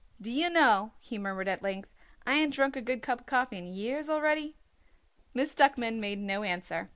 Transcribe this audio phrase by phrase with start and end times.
[0.19, 1.87] "D'ye know," he murmured at length,
[2.25, 4.55] "I ain't drunk a good cup coffee in years already?"
[5.35, 6.89] Miss Duckman made no answer.